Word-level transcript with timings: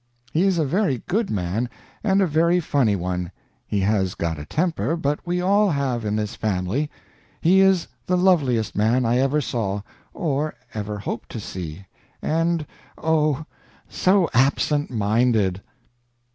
"He 0.33 0.41
is 0.47 0.57
a 0.57 0.65
very 0.65 1.03
good 1.07 1.29
man, 1.29 1.69
and 2.03 2.23
a 2.23 2.25
very 2.25 2.59
funny 2.59 2.95
one; 2.95 3.31
he 3.67 3.81
has 3.81 4.15
got 4.15 4.39
a 4.39 4.47
temper, 4.47 4.95
but 4.95 5.19
we 5.27 5.41
all 5.41 5.69
have 5.69 6.03
in 6.05 6.15
this 6.15 6.33
family. 6.33 6.89
He 7.39 7.59
is 7.59 7.85
the 8.07 8.17
loveliest 8.17 8.75
man 8.75 9.05
I 9.05 9.19
ever 9.19 9.41
saw, 9.41 9.83
or 10.11 10.55
ever 10.73 10.97
hope 10.97 11.27
to 11.27 11.39
see, 11.39 11.85
and 12.19 12.65
oh, 12.97 13.45
so 13.87 14.27
absent 14.33 14.89
minded!" 14.89 15.61